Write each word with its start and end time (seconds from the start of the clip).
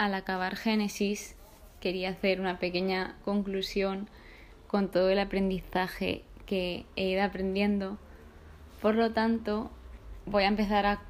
al 0.00 0.14
acabar 0.14 0.56
Génesis 0.56 1.36
quería 1.78 2.08
hacer 2.08 2.40
una 2.40 2.58
pequeña 2.58 3.16
conclusión 3.22 4.08
con 4.66 4.90
todo 4.90 5.10
el 5.10 5.18
aprendizaje 5.18 6.24
que 6.46 6.86
he 6.96 7.10
ido 7.10 7.22
aprendiendo. 7.22 7.98
Por 8.80 8.94
lo 8.94 9.12
tanto, 9.12 9.70
voy 10.24 10.44
a 10.44 10.48
empezar 10.48 10.86
a 10.86 11.02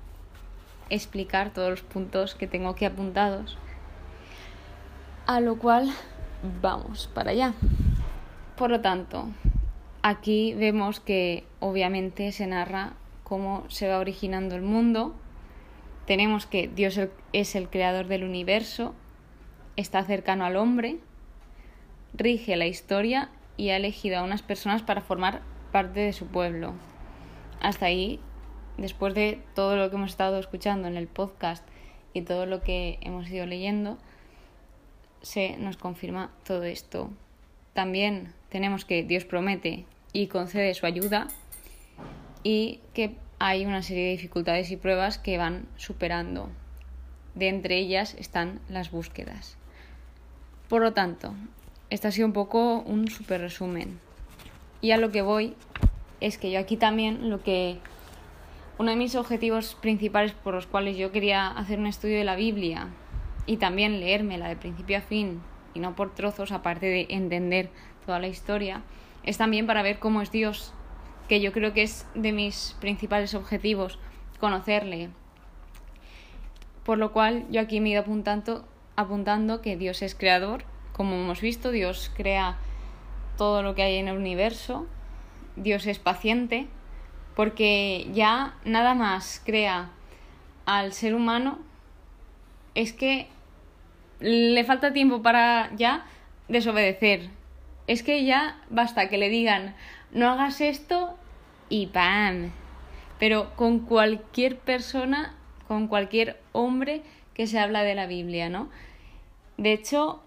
explicar 0.88 1.52
todos 1.52 1.70
los 1.70 1.82
puntos 1.82 2.34
que 2.34 2.48
tengo 2.48 2.70
aquí 2.70 2.84
apuntados. 2.84 3.58
A 5.24 5.38
lo 5.38 5.56
cual 5.56 5.88
vamos 6.60 7.08
para 7.14 7.30
allá. 7.30 7.54
Por 8.56 8.70
lo 8.70 8.80
tanto, 8.80 9.28
aquí 10.02 10.52
vemos 10.54 10.98
que 10.98 11.44
obviamente 11.60 12.32
se 12.32 12.48
narra 12.48 12.94
cómo 13.22 13.66
se 13.68 13.88
va 13.88 14.00
originando 14.00 14.56
el 14.56 14.62
mundo. 14.62 15.14
Tenemos 16.06 16.46
que 16.46 16.68
Dios 16.68 16.98
es 17.32 17.54
el 17.54 17.68
creador 17.68 18.06
del 18.06 18.24
universo, 18.24 18.94
está 19.76 20.04
cercano 20.04 20.44
al 20.44 20.56
hombre, 20.56 20.98
rige 22.14 22.56
la 22.56 22.66
historia 22.66 23.30
y 23.56 23.70
ha 23.70 23.76
elegido 23.76 24.18
a 24.18 24.22
unas 24.22 24.42
personas 24.42 24.82
para 24.82 25.02
formar 25.02 25.42
parte 25.72 26.00
de 26.00 26.12
su 26.12 26.26
pueblo. 26.26 26.74
Hasta 27.60 27.86
ahí, 27.86 28.18
después 28.78 29.14
de 29.14 29.40
todo 29.54 29.76
lo 29.76 29.90
que 29.90 29.96
hemos 29.96 30.10
estado 30.10 30.38
escuchando 30.38 30.88
en 30.88 30.96
el 30.96 31.06
podcast 31.06 31.66
y 32.12 32.22
todo 32.22 32.46
lo 32.46 32.62
que 32.62 32.98
hemos 33.02 33.28
ido 33.30 33.46
leyendo, 33.46 33.98
se 35.22 35.56
nos 35.58 35.76
confirma 35.76 36.30
todo 36.44 36.64
esto. 36.64 37.10
También 37.74 38.32
tenemos 38.48 38.84
que 38.84 39.02
Dios 39.04 39.24
promete 39.24 39.84
y 40.12 40.26
concede 40.26 40.74
su 40.74 40.86
ayuda 40.86 41.28
y 42.42 42.80
que 42.94 43.14
hay 43.42 43.64
una 43.64 43.82
serie 43.82 44.04
de 44.04 44.10
dificultades 44.10 44.70
y 44.70 44.76
pruebas 44.76 45.16
que 45.16 45.38
van 45.38 45.66
superando. 45.76 46.50
De 47.34 47.48
entre 47.48 47.78
ellas 47.78 48.14
están 48.18 48.60
las 48.68 48.90
búsquedas. 48.90 49.56
Por 50.68 50.82
lo 50.82 50.92
tanto, 50.92 51.34
este 51.88 52.06
ha 52.06 52.12
sido 52.12 52.26
un 52.26 52.34
poco 52.34 52.80
un 52.80 53.08
super 53.08 53.40
resumen. 53.40 53.98
Y 54.82 54.90
a 54.90 54.98
lo 54.98 55.10
que 55.10 55.22
voy 55.22 55.54
es 56.20 56.36
que 56.36 56.50
yo 56.50 56.60
aquí 56.60 56.76
también 56.76 57.30
lo 57.30 57.42
que 57.42 57.78
uno 58.76 58.90
de 58.90 58.96
mis 58.96 59.14
objetivos 59.14 59.74
principales 59.74 60.32
por 60.32 60.52
los 60.52 60.66
cuales 60.66 60.98
yo 60.98 61.10
quería 61.10 61.48
hacer 61.48 61.78
un 61.78 61.86
estudio 61.86 62.18
de 62.18 62.24
la 62.24 62.36
Biblia 62.36 62.88
y 63.46 63.56
también 63.56 64.00
leérmela 64.00 64.48
de 64.48 64.56
principio 64.56 64.98
a 64.98 65.00
fin 65.00 65.40
y 65.72 65.80
no 65.80 65.96
por 65.96 66.14
trozos, 66.14 66.52
aparte 66.52 66.86
de 66.86 67.06
entender 67.08 67.70
toda 68.04 68.18
la 68.18 68.28
historia, 68.28 68.82
es 69.22 69.38
también 69.38 69.66
para 69.66 69.82
ver 69.82 69.98
cómo 69.98 70.20
es 70.20 70.30
Dios, 70.30 70.74
que 71.30 71.40
yo 71.40 71.52
creo 71.52 71.72
que 71.72 71.84
es 71.84 72.08
de 72.16 72.32
mis 72.32 72.76
principales 72.80 73.34
objetivos, 73.34 74.00
conocerle. 74.40 75.10
Por 76.84 76.98
lo 76.98 77.12
cual 77.12 77.46
yo 77.52 77.60
aquí 77.60 77.78
me 77.78 77.90
he 77.90 77.92
ido 77.92 78.00
apuntando, 78.00 78.66
apuntando 78.96 79.62
que 79.62 79.76
Dios 79.76 80.02
es 80.02 80.16
creador, 80.16 80.64
como 80.92 81.14
hemos 81.14 81.40
visto, 81.40 81.70
Dios 81.70 82.10
crea 82.16 82.58
todo 83.38 83.62
lo 83.62 83.76
que 83.76 83.82
hay 83.84 83.98
en 83.98 84.08
el 84.08 84.16
universo, 84.16 84.88
Dios 85.54 85.86
es 85.86 86.00
paciente, 86.00 86.66
porque 87.36 88.08
ya 88.12 88.56
nada 88.64 88.96
más 88.96 89.40
crea 89.46 89.90
al 90.66 90.92
ser 90.92 91.14
humano, 91.14 91.60
es 92.74 92.92
que 92.92 93.28
le 94.18 94.64
falta 94.64 94.92
tiempo 94.92 95.22
para 95.22 95.70
ya 95.76 96.06
desobedecer. 96.48 97.30
Es 97.86 98.02
que 98.02 98.24
ya 98.24 98.60
basta 98.68 99.08
que 99.08 99.16
le 99.16 99.28
digan, 99.28 99.76
no 100.12 100.28
hagas 100.28 100.60
esto 100.60 101.16
y 101.68 101.86
¡pam! 101.86 102.50
Pero 103.18 103.54
con 103.56 103.80
cualquier 103.80 104.58
persona, 104.58 105.34
con 105.68 105.88
cualquier 105.88 106.40
hombre 106.52 107.02
que 107.34 107.46
se 107.46 107.58
habla 107.58 107.82
de 107.82 107.94
la 107.94 108.06
Biblia, 108.06 108.48
¿no? 108.48 108.68
De 109.56 109.72
hecho, 109.72 110.22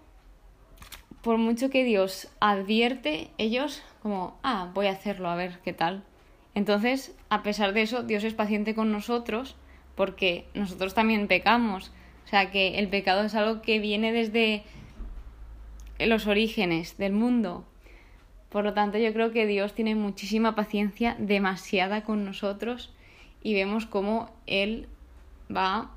por 1.22 1.38
mucho 1.38 1.70
que 1.70 1.84
Dios 1.84 2.28
advierte, 2.40 3.30
ellos 3.38 3.82
como, 4.02 4.38
ah, 4.42 4.70
voy 4.74 4.86
a 4.86 4.92
hacerlo, 4.92 5.28
a 5.28 5.36
ver 5.36 5.58
qué 5.64 5.72
tal. 5.72 6.04
Entonces, 6.54 7.16
a 7.30 7.42
pesar 7.42 7.72
de 7.72 7.82
eso, 7.82 8.02
Dios 8.02 8.22
es 8.24 8.34
paciente 8.34 8.74
con 8.74 8.92
nosotros 8.92 9.56
porque 9.94 10.46
nosotros 10.54 10.94
también 10.94 11.26
pecamos. 11.26 11.90
O 12.24 12.28
sea 12.28 12.50
que 12.50 12.78
el 12.78 12.88
pecado 12.88 13.24
es 13.24 13.34
algo 13.34 13.62
que 13.62 13.78
viene 13.78 14.12
desde 14.12 14.62
los 15.98 16.26
orígenes 16.26 16.96
del 16.96 17.12
mundo. 17.12 17.64
Por 18.54 18.62
lo 18.62 18.72
tanto, 18.72 18.98
yo 18.98 19.12
creo 19.12 19.32
que 19.32 19.48
Dios 19.48 19.74
tiene 19.74 19.96
muchísima 19.96 20.54
paciencia, 20.54 21.16
demasiada 21.18 22.04
con 22.04 22.24
nosotros, 22.24 22.92
y 23.42 23.52
vemos 23.52 23.84
cómo 23.84 24.30
Él 24.46 24.86
va 25.50 25.90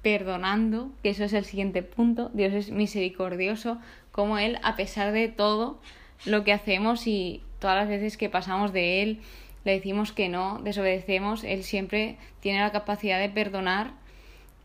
perdonando, 0.00 0.90
que 1.02 1.10
eso 1.10 1.24
es 1.24 1.34
el 1.34 1.44
siguiente 1.44 1.82
punto. 1.82 2.30
Dios 2.32 2.54
es 2.54 2.70
misericordioso, 2.70 3.76
como 4.10 4.38
Él, 4.38 4.58
a 4.62 4.74
pesar 4.74 5.12
de 5.12 5.28
todo 5.28 5.78
lo 6.24 6.44
que 6.44 6.54
hacemos 6.54 7.06
y 7.06 7.42
todas 7.58 7.76
las 7.76 7.88
veces 7.88 8.16
que 8.16 8.30
pasamos 8.30 8.72
de 8.72 9.02
Él, 9.02 9.20
le 9.66 9.72
decimos 9.72 10.12
que 10.12 10.30
no, 10.30 10.58
desobedecemos, 10.62 11.44
Él 11.44 11.62
siempre 11.62 12.16
tiene 12.40 12.60
la 12.60 12.72
capacidad 12.72 13.20
de 13.20 13.28
perdonar 13.28 13.90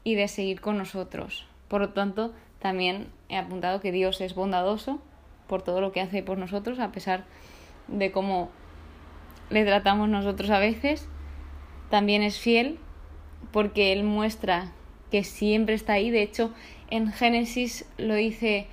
y 0.06 0.16
de 0.16 0.30
seguir 0.30 0.62
con 0.62 0.78
nosotros. 0.78 1.46
Por 1.68 1.82
lo 1.82 1.90
tanto, 1.90 2.34
también 2.60 3.08
he 3.28 3.36
apuntado 3.36 3.82
que 3.82 3.92
Dios 3.92 4.22
es 4.22 4.34
bondadoso 4.34 5.02
por 5.52 5.64
todo 5.64 5.82
lo 5.82 5.92
que 5.92 6.00
hace 6.00 6.24
por 6.24 6.38
nosotros, 6.38 6.80
a 6.80 6.94
pesar 6.94 7.26
de 7.90 8.14
cómo 8.14 8.50
le 9.50 9.66
tratamos 9.66 10.08
nosotros 10.08 10.50
a 10.50 10.60
veces. 10.60 11.10
También 11.90 12.24
es 12.24 12.40
fiel 12.40 12.80
porque 13.52 13.92
Él 13.92 14.06
muestra 14.06 14.72
que 15.12 15.26
siempre 15.26 15.76
está 15.76 15.92
ahí. 15.92 16.10
De 16.10 16.22
hecho, 16.22 16.54
en 16.90 17.12
Génesis 17.12 17.86
lo 17.98 18.16
dice 18.16 18.68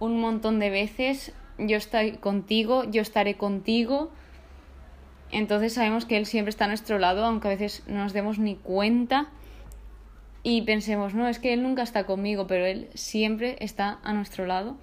un 0.00 0.20
montón 0.20 0.58
de 0.58 0.70
veces, 0.70 1.32
yo 1.58 1.76
estoy 1.76 2.16
contigo, 2.16 2.82
yo 2.90 3.02
estaré 3.02 3.36
contigo. 3.36 4.10
Entonces 5.30 5.74
sabemos 5.74 6.06
que 6.06 6.16
Él 6.16 6.26
siempre 6.26 6.50
está 6.50 6.64
a 6.64 6.68
nuestro 6.68 6.98
lado, 6.98 7.24
aunque 7.24 7.46
a 7.46 7.52
veces 7.52 7.84
no 7.86 8.02
nos 8.02 8.12
demos 8.12 8.40
ni 8.40 8.56
cuenta 8.56 9.28
y 10.42 10.62
pensemos, 10.62 11.14
no, 11.14 11.28
es 11.28 11.38
que 11.38 11.52
Él 11.52 11.62
nunca 11.62 11.84
está 11.84 12.04
conmigo, 12.04 12.48
pero 12.48 12.66
Él 12.66 12.88
siempre 12.94 13.56
está 13.60 14.00
a 14.02 14.12
nuestro 14.12 14.44
lado. 14.44 14.76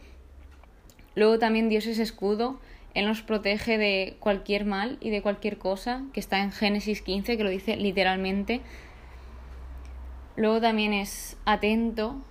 Luego 1.18 1.40
también 1.40 1.68
Dios 1.68 1.88
es 1.88 1.98
escudo, 1.98 2.60
Él 2.94 3.08
nos 3.08 3.24
protege 3.24 3.80
de 3.80 4.18
cualquier 4.20 4.66
mal 4.66 5.00
y 5.02 5.10
de 5.10 5.24
cualquier 5.24 5.58
cosa, 5.58 6.04
que 6.14 6.20
está 6.20 6.44
en 6.44 6.52
Génesis 6.52 7.02
15, 7.02 7.38
que 7.38 7.44
lo 7.44 7.50
dice 7.50 7.76
literalmente. 7.76 8.62
Luego 10.36 10.62
también 10.62 10.94
es 10.94 11.36
atento, 11.44 12.22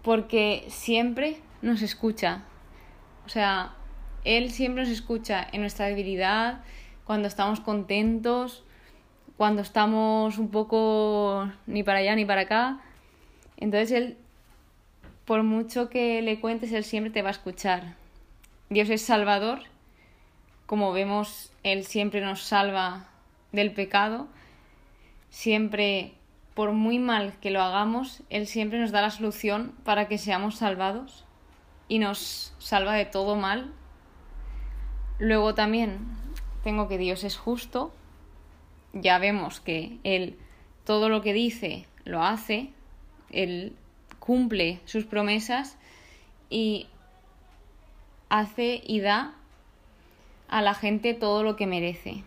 porque 0.00 0.64
siempre 0.68 1.36
nos 1.60 1.82
escucha. 1.82 2.44
O 3.26 3.28
sea, 3.28 3.74
Él 4.24 4.50
siempre 4.50 4.84
nos 4.84 4.90
escucha 4.90 5.46
en 5.52 5.60
nuestra 5.60 5.84
debilidad, 5.84 6.62
cuando 7.04 7.28
estamos 7.28 7.60
contentos, 7.60 8.64
cuando 9.36 9.60
estamos 9.60 10.38
un 10.38 10.48
poco 10.48 11.52
ni 11.66 11.82
para 11.82 11.98
allá 11.98 12.16
ni 12.16 12.24
para 12.24 12.40
acá. 12.40 12.80
Entonces 13.58 13.92
Él, 13.92 14.16
por 15.26 15.42
mucho 15.42 15.90
que 15.90 16.22
le 16.22 16.40
cuentes, 16.40 16.72
Él 16.72 16.82
siempre 16.82 17.12
te 17.12 17.20
va 17.20 17.28
a 17.28 17.32
escuchar. 17.32 18.05
Dios 18.68 18.90
es 18.90 19.02
salvador. 19.02 19.60
Como 20.66 20.92
vemos, 20.92 21.52
Él 21.62 21.84
siempre 21.84 22.20
nos 22.20 22.42
salva 22.42 23.08
del 23.52 23.72
pecado. 23.72 24.26
Siempre, 25.30 26.14
por 26.54 26.72
muy 26.72 26.98
mal 26.98 27.38
que 27.40 27.50
lo 27.50 27.62
hagamos, 27.62 28.22
Él 28.28 28.46
siempre 28.46 28.80
nos 28.80 28.90
da 28.90 29.02
la 29.02 29.10
solución 29.10 29.72
para 29.84 30.08
que 30.08 30.18
seamos 30.18 30.56
salvados 30.56 31.24
y 31.88 32.00
nos 32.00 32.54
salva 32.58 32.94
de 32.94 33.04
todo 33.04 33.36
mal. 33.36 33.72
Luego 35.18 35.54
también 35.54 36.00
tengo 36.64 36.88
que 36.88 36.98
Dios 36.98 37.22
es 37.22 37.36
justo, 37.36 37.94
ya 38.92 39.18
vemos 39.18 39.60
que 39.60 39.98
Él 40.02 40.38
todo 40.84 41.08
lo 41.08 41.22
que 41.22 41.32
dice 41.32 41.86
lo 42.04 42.24
hace, 42.24 42.70
Él 43.30 43.76
cumple 44.18 44.80
sus 44.84 45.04
promesas 45.04 45.78
y 46.50 46.88
hace 48.28 48.82
y 48.84 49.00
da 49.00 49.34
a 50.48 50.62
la 50.62 50.74
gente 50.74 51.14
todo 51.14 51.42
lo 51.42 51.56
que 51.56 51.66
merece. 51.66 52.22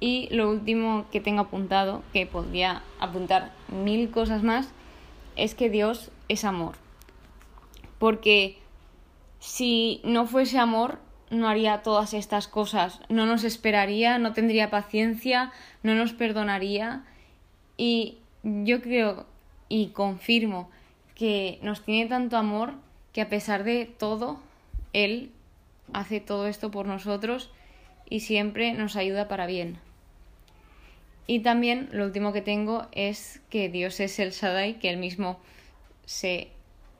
Y 0.00 0.28
lo 0.30 0.48
último 0.48 1.06
que 1.10 1.20
tengo 1.20 1.42
apuntado, 1.42 2.02
que 2.12 2.26
podría 2.26 2.82
apuntar 3.00 3.52
mil 3.68 4.10
cosas 4.10 4.42
más, 4.42 4.68
es 5.36 5.54
que 5.54 5.70
Dios 5.70 6.10
es 6.28 6.44
amor. 6.44 6.76
Porque 7.98 8.58
si 9.40 10.00
no 10.04 10.26
fuese 10.26 10.58
amor, 10.58 10.98
no 11.30 11.48
haría 11.48 11.82
todas 11.82 12.14
estas 12.14 12.48
cosas, 12.48 13.00
no 13.08 13.26
nos 13.26 13.44
esperaría, 13.44 14.18
no 14.18 14.32
tendría 14.32 14.70
paciencia, 14.70 15.52
no 15.82 15.94
nos 15.94 16.12
perdonaría. 16.12 17.04
Y 17.76 18.18
yo 18.42 18.80
creo 18.80 19.26
y 19.68 19.88
confirmo 19.88 20.70
que 21.14 21.58
nos 21.62 21.82
tiene 21.82 22.08
tanto 22.08 22.36
amor 22.36 22.74
que 23.12 23.20
a 23.20 23.28
pesar 23.28 23.64
de 23.64 23.86
todo, 23.86 24.38
Él 24.92 25.32
hace 25.92 26.20
todo 26.20 26.46
esto 26.46 26.70
por 26.70 26.86
nosotros 26.86 27.50
y 28.08 28.20
siempre 28.20 28.72
nos 28.72 28.96
ayuda 28.96 29.28
para 29.28 29.46
bien. 29.46 29.78
Y 31.26 31.40
también 31.40 31.88
lo 31.92 32.06
último 32.06 32.32
que 32.32 32.40
tengo 32.40 32.88
es 32.92 33.42
que 33.50 33.68
Dios 33.68 34.00
es 34.00 34.18
el 34.18 34.30
Shaddai, 34.30 34.78
que 34.78 34.88
Él 34.88 34.96
mismo 34.96 35.38
se 36.06 36.48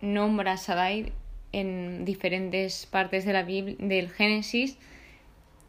nombra 0.02 0.52
a 0.52 0.56
Sadai 0.58 1.12
en 1.52 2.05
diferentes 2.05 2.85
partes 2.85 3.25
de 3.25 3.32
la 3.32 3.43
Biblia, 3.43 3.76
del 3.81 4.11
Génesis, 4.11 4.76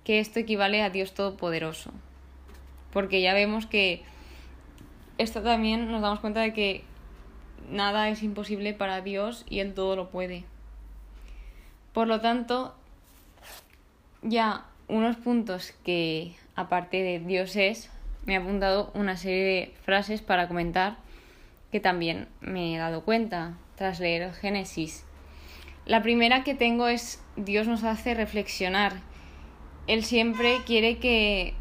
que 0.04 0.20
esto 0.20 0.40
equivale 0.40 0.82
a 0.82 0.90
Dios 0.90 1.14
Todopoderoso. 1.14 1.92
Porque 2.92 3.22
ya 3.22 3.34
vemos 3.34 3.66
que 3.66 4.02
esto 5.18 5.42
también 5.42 5.90
nos 5.90 6.02
damos 6.02 6.20
cuenta 6.20 6.42
de 6.42 6.54
que 6.54 6.84
nada 7.70 8.10
es 8.10 8.24
imposible 8.24 8.74
para 8.74 9.02
Dios 9.02 9.46
y 9.50 9.60
Él 9.60 9.74
todo 9.74 9.96
lo 9.96 10.10
puede. 10.10 10.44
Por 11.94 12.08
lo 12.08 12.22
tanto, 12.22 12.76
ya 14.22 14.66
unos 14.88 15.16
puntos 15.18 15.74
que 15.84 16.36
aparte 16.56 17.02
de 17.02 17.20
Dios 17.20 17.56
es, 17.56 17.90
me 18.26 18.34
he 18.34 18.38
apuntado 18.38 18.92
una 18.94 19.18
serie 19.18 19.44
de 19.44 19.74
frases 19.84 20.22
para 20.22 20.48
comentar 20.48 20.98
que 21.72 21.80
también 21.80 22.28
me 22.42 22.76
he 22.76 22.78
dado 22.78 23.04
cuenta 23.04 23.58
tras 23.76 24.00
leer 24.00 24.24
el 24.24 24.34
Génesis. 24.34 25.06
La 25.86 26.04
primera 26.04 26.44
que 26.44 26.56
tengo 26.56 26.88
es 26.88 27.24
Dios 27.36 27.68
nos 27.68 27.84
hace 27.84 28.14
reflexionar. 28.14 28.94
Él 29.88 30.04
siempre 30.04 30.60
quiere 30.66 30.98
que 30.98 31.54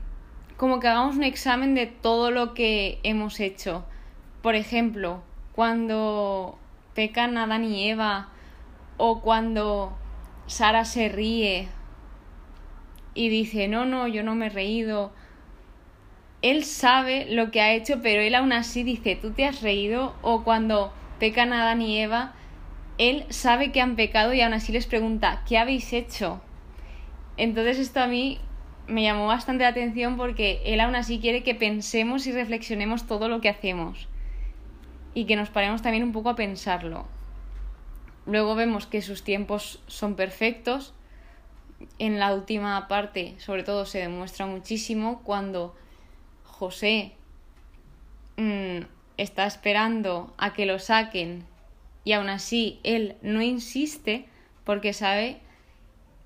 como 0.57 0.81
que 0.81 0.89
hagamos 0.89 1.17
un 1.17 1.25
examen 1.25 1.75
de 1.75 1.87
todo 1.87 2.31
lo 2.31 2.53
que 2.53 2.99
hemos 3.05 3.41
hecho. 3.41 3.85
Por 4.43 4.57
ejemplo, 4.57 5.23
cuando 5.53 6.59
pecan 6.95 7.39
Adán 7.39 7.65
y 7.65 7.89
Eva 7.89 8.29
o 8.97 9.21
cuando 9.21 9.97
Sara 10.49 10.85
se 10.85 11.09
ríe 11.09 11.69
y 13.15 13.29
dice, 13.29 13.69
no, 13.69 13.85
no, 13.85 14.09
yo 14.09 14.23
no 14.23 14.35
me 14.35 14.47
he 14.47 14.51
reído. 14.51 15.13
Él 16.41 16.65
sabe 16.65 17.27
lo 17.31 17.51
que 17.51 17.61
ha 17.61 17.73
hecho, 17.73 18.01
pero 18.03 18.23
él 18.23 18.35
aún 18.35 18.53
así 18.53 18.83
dice, 18.83 19.15
tú 19.15 19.33
te 19.33 19.45
has 19.45 19.61
reído. 19.61 20.15
O 20.23 20.45
cuando 20.45 20.93
pecan 21.19 21.53
Adán 21.53 21.83
y 21.83 21.99
Eva, 21.99 22.33
él 22.97 23.27
sabe 23.29 23.73
que 23.73 23.81
han 23.83 23.95
pecado 23.95 24.33
y 24.33 24.41
aún 24.41 24.55
así 24.55 24.73
les 24.73 24.87
pregunta, 24.87 25.43
¿qué 25.47 25.59
habéis 25.59 25.93
hecho? 25.93 26.41
Entonces 27.37 27.79
esto 27.79 28.01
a 28.01 28.07
mí 28.07 28.41
me 28.87 29.03
llamó 29.03 29.27
bastante 29.27 29.65
la 29.65 29.71
atención 29.71 30.17
porque 30.17 30.63
él 30.65 30.81
aún 30.81 30.97
así 30.97 31.19
quiere 31.19 31.43
que 31.43 31.55
pensemos 31.55 32.27
y 32.27 32.33
reflexionemos 32.33 33.07
todo 33.07 33.29
lo 33.29 33.43
que 33.43 33.51
hacemos 33.51 34.09
y 35.13 35.27
que 35.27 35.37
nos 35.37 35.51
paremos 35.51 35.83
también 35.83 36.05
un 36.05 36.13
poco 36.13 36.31
a 36.31 36.37
pensarlo. 36.37 37.07
Luego 38.29 38.55
vemos 38.55 38.87
que 38.87 39.01
sus 39.01 39.25
tiempos 39.25 39.81
son 39.87 40.15
perfectos. 40.15 40.93
En 41.99 42.19
la 42.19 42.35
última 42.35 42.87
parte, 42.87 43.35
sobre 43.39 43.63
todo, 43.63 43.87
se 43.87 44.01
demuestra 44.01 44.45
muchísimo 44.45 45.23
cuando 45.25 45.75
José 46.45 47.13
mm, 48.37 48.81
está 49.17 49.47
esperando 49.47 50.35
a 50.37 50.53
que 50.53 50.67
lo 50.67 50.79
saquen 50.79 51.47
y 52.05 52.13
aún 52.13 52.29
así 52.29 52.81
él 52.85 53.17
no 53.23 53.41
insiste 53.41 54.27
porque 54.65 54.93
sabe 54.93 55.39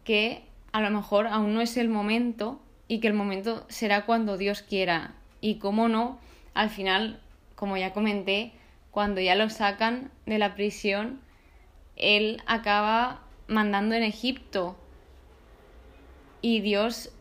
que 0.02 0.42
a 0.72 0.80
lo 0.80 0.90
mejor 0.90 1.28
aún 1.28 1.54
no 1.54 1.60
es 1.60 1.76
el 1.76 1.88
momento 1.88 2.60
y 2.88 2.98
que 2.98 3.06
el 3.06 3.14
momento 3.14 3.64
será 3.68 4.06
cuando 4.06 4.38
Dios 4.38 4.62
quiera. 4.62 5.14
Y 5.40 5.56
como 5.56 5.88
no, 5.88 6.18
al 6.54 6.68
final, 6.68 7.20
como 7.54 7.76
ya 7.76 7.92
comenté, 7.92 8.52
cuando 8.90 9.20
ya 9.20 9.36
lo 9.36 9.48
sacan 9.50 10.10
de 10.26 10.38
la 10.38 10.56
prisión, 10.56 11.20
él 11.96 12.42
acaba 12.46 13.22
mandando 13.48 13.94
en 13.94 14.02
Egipto 14.02 14.76
y 16.40 16.60
Dios 16.60 17.12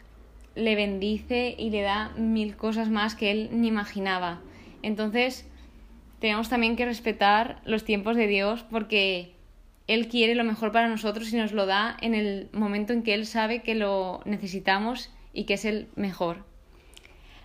le 0.56 0.76
bendice 0.76 1.56
y 1.58 1.70
le 1.70 1.82
da 1.82 2.10
mil 2.18 2.56
cosas 2.56 2.90
más 2.90 3.16
que 3.16 3.32
él 3.32 3.50
ni 3.52 3.68
imaginaba. 3.68 4.42
Entonces, 4.82 5.46
tenemos 6.22 6.50
también 6.50 6.76
que 6.76 6.86
respetar 6.86 7.62
los 7.66 7.84
tiempos 7.84 8.16
de 8.16 8.28
Dios 8.28 8.64
porque 8.70 9.34
Él 9.88 10.08
quiere 10.08 10.36
lo 10.36 10.44
mejor 10.44 10.72
para 10.72 10.88
nosotros 10.88 11.34
y 11.34 11.38
nos 11.38 11.52
lo 11.52 11.66
da 11.66 11.98
en 12.00 12.14
el 12.14 12.48
momento 12.54 12.94
en 12.94 13.02
que 13.02 13.16
Él 13.16 13.26
sabe 13.26 13.64
que 13.64 13.74
lo 13.74 14.22
necesitamos 14.26 15.12
y 15.34 15.46
que 15.46 15.56
es 15.56 15.66
el 15.66 15.88
mejor. 15.96 16.46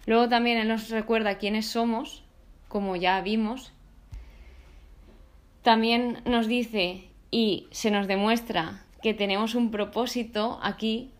Luego 0.04 0.28
también 0.28 0.58
Él 0.58 0.68
nos 0.68 0.90
recuerda 0.90 1.38
quiénes 1.38 1.66
somos, 1.66 2.22
como 2.68 2.96
ya 2.96 3.18
vimos. 3.22 3.72
También 5.62 6.18
nos 6.26 6.46
dice 6.46 7.08
y 7.36 7.66
se 7.70 7.90
nos 7.90 8.08
demuestra 8.08 8.82
que 9.02 9.12
tenemos 9.12 9.54
un 9.54 9.70
propósito 9.70 10.58
aquí, 10.62 11.10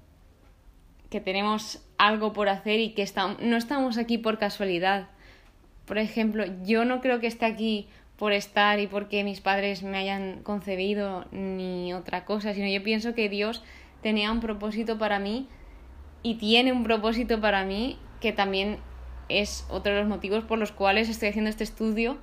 que 1.11 1.21
tenemos 1.21 1.83
algo 1.99 2.33
por 2.33 2.49
hacer 2.49 2.81
y 2.81 2.95
que 2.95 3.07
no 3.41 3.59
estamos 3.59 3.99
aquí 3.99 4.17
por 4.17 4.39
casualidad. 4.39 5.09
Por 5.85 5.99
ejemplo, 5.99 6.47
yo 6.65 6.87
no 6.87 7.03
creo 7.03 7.21
que 7.21 7.27
esté 7.27 7.45
aquí 7.45 7.87
por 8.17 8.33
estar 8.33 8.81
y 8.81 8.87
porque 8.87 9.25
mis 9.25 9.43
padres 9.43 9.83
me 9.83 9.99
hayan 9.99 10.43
concebido 10.43 11.27
ni 11.33 11.93
otra 11.93 12.25
cosa, 12.25 12.55
sino 12.55 12.67
yo 12.67 12.83
pienso 12.83 13.15
que 13.15 13.29
Dios 13.29 13.63
tenía 14.01 14.33
un 14.33 14.41
propósito 14.41 14.97
para 14.97 15.19
mí 15.19 15.49
y 16.23 16.37
tiene 16.37 16.73
un 16.73 16.83
propósito 16.83 17.43
para 17.43 17.63
mí 17.65 17.99
que 18.23 18.33
también 18.33 18.79
es 19.29 19.67
otro 19.69 19.93
de 19.93 20.01
los 20.01 20.09
motivos 20.09 20.45
por 20.45 20.59
los 20.59 20.73
cuales 20.73 21.11
estoy 21.11 21.29
haciendo 21.29 21.51
este 21.51 21.65
estudio 21.65 22.17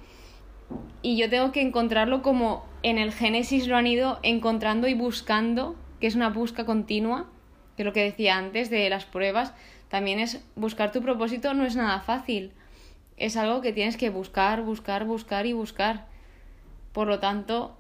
y 1.02 1.18
yo 1.18 1.30
tengo 1.30 1.52
que 1.52 1.62
encontrarlo 1.62 2.22
como 2.22 2.66
en 2.82 2.98
el 2.98 3.12
Génesis 3.12 3.68
lo 3.68 3.78
han 3.78 3.88
ido 3.88 4.20
encontrando 4.24 4.88
y 4.88 4.94
buscando, 4.94 5.76
que 6.00 6.08
es 6.08 6.16
una 6.16 6.30
busca 6.30 6.66
continua, 6.66 7.28
que 7.76 7.84
es 7.84 7.86
lo 7.86 7.94
que 7.94 8.04
decía 8.04 8.38
antes 8.38 8.70
de 8.70 8.90
las 8.90 9.06
pruebas, 9.06 9.54
también 9.90 10.20
es 10.20 10.44
buscar 10.56 10.92
tu 10.92 11.02
propósito 11.02 11.54
no 11.54 11.66
es 11.66 11.76
nada 11.76 12.00
fácil. 12.00 12.52
Es 13.16 13.38
algo 13.38 13.62
que 13.62 13.74
tienes 13.74 13.96
que 13.96 14.10
buscar, 14.10 14.64
buscar, 14.64 15.06
buscar 15.06 15.46
y 15.46 15.54
buscar. 15.54 16.08
Por 16.94 17.08
lo 17.08 17.20
tanto, 17.20 17.78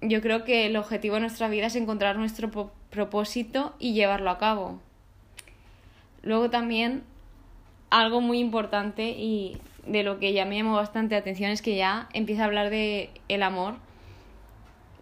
yo 0.00 0.22
creo 0.22 0.44
que 0.44 0.66
el 0.66 0.76
objetivo 0.76 1.16
de 1.16 1.22
nuestra 1.22 1.48
vida 1.48 1.66
es 1.66 1.76
encontrar 1.76 2.16
nuestro 2.16 2.72
propósito 2.90 3.74
y 3.78 3.92
llevarlo 3.92 4.30
a 4.30 4.38
cabo. 4.38 4.80
Luego 6.22 6.48
también 6.48 7.02
algo 7.90 8.20
muy 8.20 8.38
importante 8.38 9.10
y 9.10 9.58
de 9.86 10.02
lo 10.02 10.18
que 10.18 10.32
ya 10.32 10.44
me 10.44 10.56
llamó 10.56 10.76
bastante 10.76 11.16
atención 11.16 11.50
es 11.50 11.62
que 11.62 11.76
ya 11.76 12.08
empieza 12.12 12.42
a 12.42 12.46
hablar 12.46 12.70
de 12.70 13.10
el 13.28 13.42
amor. 13.42 13.74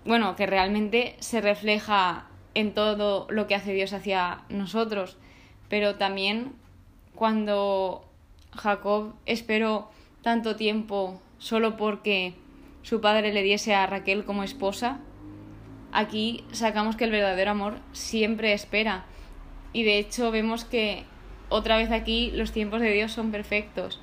Bueno, 0.05 0.37
que 0.37 0.47
realmente 0.47 1.17
se 1.21 1.41
refleja 1.41 2.27
en 2.55 2.75
todo 2.75 3.27
lo 3.31 3.47
que 3.47 3.55
hace 3.55 3.73
Dios 3.73 3.93
hacia 3.93 4.43
nosotros, 4.49 5.17
pero 5.69 5.97
también 5.97 6.53
cuando 7.15 8.05
Jacob 8.53 9.15
esperó 9.27 9.91
tanto 10.23 10.57
tiempo 10.57 11.21
solo 11.39 11.77
porque 11.77 12.35
su 12.83 13.01
padre 13.01 13.33
le 13.33 13.43
diese 13.43 13.75
a 13.75 13.87
Raquel 13.87 14.25
como 14.25 14.43
esposa, 14.43 15.01
aquí 15.93 16.45
sacamos 16.53 16.97
que 16.97 17.05
el 17.05 17.11
verdadero 17.11 17.51
amor 17.51 17.79
siempre 17.93 18.53
espera. 18.53 19.07
Y 19.73 19.85
de 19.85 19.99
hecho 19.99 20.31
vemos 20.31 20.65
que 20.65 21.05
otra 21.49 21.77
vez 21.77 21.91
aquí 21.91 22.31
los 22.33 22.53
tiempos 22.53 22.81
de 22.81 22.93
Dios 22.93 23.13
son 23.13 23.31
perfectos. 23.31 24.01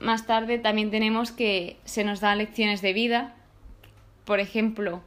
Más 0.00 0.26
tarde 0.26 0.58
también 0.58 0.90
tenemos 0.90 1.32
que 1.32 1.78
se 1.84 2.04
nos 2.04 2.20
dan 2.20 2.38
lecciones 2.38 2.82
de 2.82 2.92
vida. 2.92 3.34
Por 4.24 4.40
ejemplo, 4.40 5.00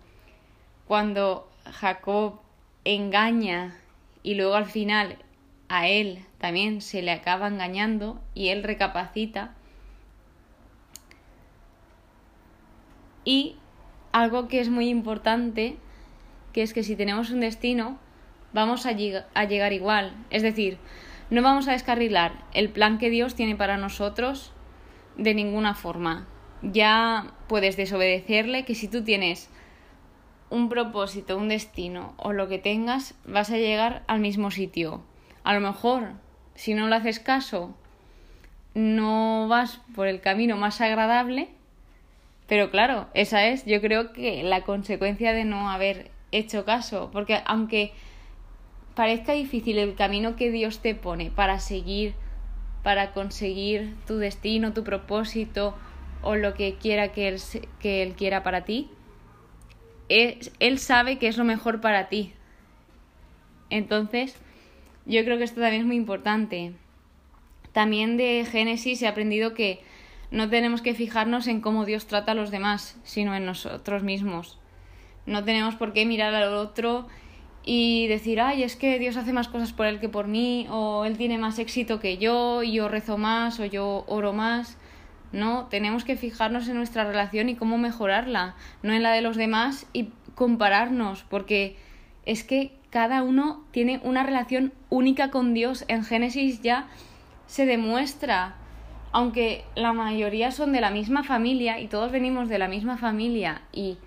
cuando 0.88 1.48
Jacob 1.65 2.39
engaña 2.86 3.75
y 4.24 4.34
luego 4.34 4.55
al 4.55 4.65
final 4.65 5.17
a 5.67 5.88
él 5.88 6.25
también 6.39 6.81
se 6.81 7.03
le 7.03 7.12
acaba 7.12 7.48
engañando 7.48 8.19
y 8.34 8.48
él 8.48 8.63
recapacita. 8.63 9.53
Y 13.24 13.58
algo 14.12 14.48
que 14.48 14.60
es 14.60 14.69
muy 14.69 14.89
importante, 14.89 15.77
que 16.51 16.63
es 16.63 16.74
que 16.74 16.81
si 16.81 16.96
tenemos 16.96 17.29
un 17.29 17.41
destino, 17.41 18.00
vamos 18.53 18.88
a, 18.88 18.96
a 19.36 19.43
llegar 19.43 19.74
igual. 19.74 20.13
Es 20.31 20.41
decir, 20.41 20.79
no 21.29 21.43
vamos 21.43 21.67
a 21.67 21.74
descarrilar 21.74 22.31
el 22.53 22.69
plan 22.69 22.98
que 22.98 23.12
Dios 23.12 23.36
tiene 23.36 23.55
para 23.55 23.77
nosotros 23.77 24.51
de 25.18 25.34
ninguna 25.34 25.75
forma. 25.75 26.28
Ya 26.62 27.34
puedes 27.48 27.78
desobedecerle 27.78 28.66
que 28.66 28.75
si 28.75 28.88
tú 28.88 29.04
tienes 29.04 29.50
un 30.50 30.70
propósito, 30.70 31.38
un 31.38 31.50
destino 31.50 32.13
o 32.18 32.34
lo 32.34 32.48
que 32.48 32.58
tengas, 32.58 33.16
vas 33.25 33.51
a 33.51 33.58
llegar 33.58 34.04
al 34.08 34.20
mismo 34.20 34.51
sitio. 34.51 35.04
A 35.44 35.54
lo 35.54 35.60
mejor, 35.60 36.13
si 36.56 36.74
no 36.74 36.88
le 36.88 36.96
haces 36.96 37.20
caso, 37.20 37.75
no 38.74 39.48
vas 39.48 39.82
por 39.96 40.08
el 40.08 40.22
camino 40.22 40.58
más 40.58 40.82
agradable, 40.82 41.50
pero 42.48 42.72
claro, 42.72 43.08
esa 43.13 43.46
es 43.48 43.66
yo 43.66 43.80
creo 43.80 44.12
que 44.12 44.44
la 44.44 44.63
consecuencia 44.63 45.34
de 45.34 45.46
no 45.46 45.70
haber 45.70 46.12
hecho 46.32 46.66
caso, 46.66 47.10
porque 47.12 47.42
aunque 47.46 47.94
parezca 48.96 49.34
difícil 49.34 49.78
el 49.78 49.96
camino 49.96 50.36
que 50.36 50.51
Dios 50.51 50.80
te 50.80 50.96
pone 50.96 51.32
para 51.32 51.60
seguir, 51.60 52.16
para 52.83 53.12
conseguir 53.12 53.95
tu 54.07 54.17
destino, 54.17 54.74
tu 54.74 54.83
propósito 54.83 55.75
o 56.21 56.36
lo 56.36 56.53
que 56.53 56.75
quiera 56.75 57.12
que 57.12 57.27
Él, 57.27 57.39
que 57.79 58.03
él 58.03 58.13
quiera 58.13 58.43
para 58.43 58.65
ti, 58.65 58.89
él 60.09 60.79
sabe 60.79 61.17
que 61.17 61.27
es 61.27 61.38
lo 61.38 61.43
mejor 61.43 61.81
para 61.81 62.09
ti. 62.09 62.33
Entonces, 63.69 64.36
yo 65.05 65.24
creo 65.24 65.38
que 65.38 65.43
esto 65.43 65.62
también 65.62 65.81
es 65.81 65.88
muy 65.88 65.95
importante. 65.95 66.74
También 67.74 68.17
de 68.17 68.45
Génesis 68.50 69.01
he 69.01 69.07
aprendido 69.07 69.53
que 69.53 69.81
no 70.31 70.50
tenemos 70.50 70.81
que 70.81 70.93
fijarnos 70.93 71.48
en 71.48 71.62
cómo 71.62 71.86
Dios 71.86 72.07
trata 72.07 72.31
a 72.31 72.36
los 72.36 72.51
demás, 72.51 73.00
sino 73.03 73.36
en 73.36 73.45
nosotros 73.45 74.03
mismos. 74.03 74.59
No 75.25 75.43
tenemos 75.43 75.75
por 75.75 75.93
qué 75.93 76.05
mirar 76.05 76.33
al 76.33 76.53
otro 76.53 77.07
y 77.72 78.08
decir, 78.08 78.42
ay, 78.42 78.64
es 78.64 78.76
que 78.76 78.98
Dios 78.98 79.16
hace 79.16 79.32
más 79.32 79.48
cosas 79.48 79.74
por 79.74 79.86
él 79.86 80.00
que 80.00 80.10
por 80.10 80.26
mí, 80.26 80.66
o 80.72 81.06
él 81.06 81.18
tiene 81.18 81.38
más 81.38 81.60
éxito 81.60 82.00
que 82.00 82.18
yo, 82.18 82.64
y 82.64 82.72
yo 82.72 82.88
rezo 82.88 83.20
más, 83.20 83.60
o 83.60 83.66
yo 83.66 84.06
oro 84.08 84.34
más. 84.34 84.80
No, 85.34 85.68
tenemos 85.70 86.04
que 86.04 86.16
fijarnos 86.16 86.68
en 86.68 86.78
nuestra 86.78 87.04
relación 87.04 87.48
y 87.48 87.54
cómo 87.54 87.78
mejorarla, 87.78 88.56
no 88.82 88.92
en 88.94 89.04
la 89.04 89.12
de 89.12 89.22
los 89.22 89.38
demás 89.38 89.86
y 89.94 90.10
compararnos, 90.34 91.26
porque 91.30 91.78
es 92.26 92.44
que 92.44 92.72
cada 92.90 93.22
uno 93.22 93.64
tiene 93.70 94.02
una 94.04 94.24
relación 94.24 94.74
única 94.90 95.30
con 95.30 95.54
Dios. 95.54 95.86
En 95.90 96.04
Génesis 96.04 96.64
ya 96.64 96.88
se 97.46 97.68
demuestra, 97.68 98.56
aunque 99.12 99.64
la 99.76 99.94
mayoría 99.94 100.50
son 100.50 100.72
de 100.72 100.82
la 100.82 100.90
misma 100.90 101.24
familia 101.24 101.80
y 101.80 101.86
todos 101.86 102.12
venimos 102.12 102.50
de 102.50 102.58
la 102.58 102.68
misma 102.68 102.98
familia 102.98 103.62
y 103.72 104.00